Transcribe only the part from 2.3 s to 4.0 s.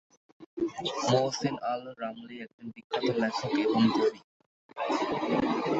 একজন বিখ্যাত লেখক এবং